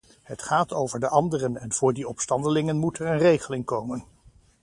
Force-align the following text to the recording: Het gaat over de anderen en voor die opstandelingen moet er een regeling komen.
Het 0.23 0.41
gaat 0.41 0.73
over 0.73 0.99
de 0.99 1.07
anderen 1.09 1.57
en 1.57 1.71
voor 1.73 1.93
die 1.93 2.07
opstandelingen 2.07 2.77
moet 2.77 2.99
er 2.99 3.07
een 3.07 3.17
regeling 3.17 3.65
komen. 3.65 4.03